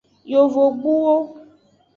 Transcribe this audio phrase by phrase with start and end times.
[0.31, 1.15] Yovogbuwo.